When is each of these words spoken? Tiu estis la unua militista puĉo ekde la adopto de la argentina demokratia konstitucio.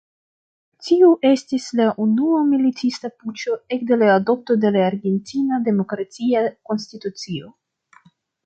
Tiu 0.85 1.09
estis 1.31 1.67
la 1.79 1.85
unua 2.05 2.39
militista 2.53 3.11
puĉo 3.19 3.59
ekde 3.77 3.99
la 4.05 4.09
adopto 4.15 4.57
de 4.65 4.73
la 4.79 4.83
argentina 4.89 5.63
demokratia 5.69 6.45
konstitucio. 6.71 7.55